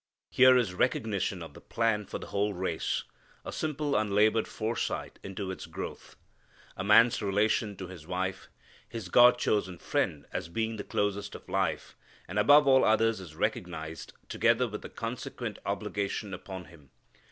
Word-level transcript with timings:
Here 0.31 0.57
is 0.57 0.73
recognition 0.73 1.43
of 1.43 1.53
the 1.53 1.61
plan 1.61 2.07
for 2.07 2.17
the 2.17 2.25
whole 2.25 2.55
race, 2.55 3.03
a 3.45 3.51
simple 3.53 3.93
unlabored 3.93 4.47
foresight 4.47 5.19
into 5.21 5.51
its 5.51 5.67
growth. 5.67 6.15
A 6.75 6.83
man's 6.83 7.21
relation 7.21 7.77
to 7.77 7.85
his 7.85 8.07
wife, 8.07 8.49
his 8.89 9.09
God 9.09 9.37
chosen 9.37 9.77
friend, 9.77 10.25
as 10.33 10.49
being 10.49 10.77
the 10.77 10.83
closest 10.83 11.35
of 11.35 11.47
life, 11.47 11.95
and 12.27 12.39
above 12.39 12.65
all 12.65 12.83
others 12.83 13.19
is 13.19 13.35
recognized, 13.35 14.13
together 14.27 14.67
with 14.67 14.81
the 14.81 14.89
consequent 14.89 15.59
obligation 15.67 16.33
upon 16.33 16.65
him. 16.65 16.89